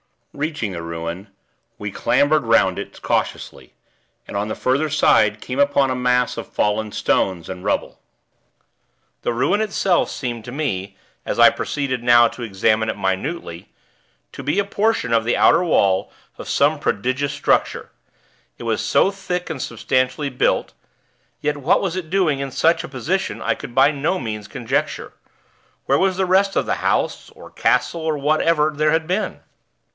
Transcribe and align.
Reaching 0.33 0.71
the 0.71 0.81
ruin, 0.81 1.27
we 1.77 1.91
clambered 1.91 2.43
'round 2.45 2.79
it 2.79 3.01
cautiously, 3.01 3.73
and, 4.27 4.35
on 4.35 4.47
the 4.47 4.55
further 4.55 4.89
side, 4.89 5.41
came 5.41 5.59
upon 5.59 5.91
a 5.91 5.95
mass 5.95 6.37
of 6.37 6.47
fallen 6.51 6.91
stones 6.93 7.47
and 7.49 7.63
rubble. 7.65 7.99
The 9.23 9.33
ruin 9.33 9.61
itself 9.61 10.09
seemed 10.09 10.43
to 10.45 10.51
me, 10.51 10.97
as 11.25 11.37
I 11.37 11.49
proceeded 11.51 12.01
now 12.01 12.29
to 12.29 12.43
examine 12.43 12.89
it 12.89 12.97
minutely, 12.97 13.69
to 14.31 14.41
be 14.41 14.57
a 14.57 14.65
portion 14.65 15.13
of 15.13 15.23
the 15.25 15.37
outer 15.37 15.63
wall 15.63 16.11
of 16.37 16.49
some 16.49 16.79
prodigious 16.79 17.33
structure, 17.33 17.91
it 18.57 18.63
was 18.63 18.81
so 18.83 19.11
thick 19.11 19.49
and 19.49 19.61
substantially 19.61 20.29
built; 20.29 20.73
yet 21.41 21.57
what 21.57 21.77
it 21.77 21.81
was 21.81 22.01
doing 22.03 22.39
in 22.39 22.51
such 22.51 22.83
a 22.83 22.87
position 22.89 23.39
I 23.41 23.53
could 23.53 23.75
by 23.75 23.91
no 23.91 24.17
means 24.17 24.47
conjecture. 24.47 25.13
Where 25.85 25.99
was 25.99 26.17
the 26.17 26.25
rest 26.25 26.55
of 26.55 26.65
the 26.65 26.75
house, 26.75 27.29
or 27.31 27.51
castle, 27.51 28.01
or 28.01 28.17
whatever 28.17 28.71
there 28.73 28.91
had 28.91 29.05
been? 29.05 29.41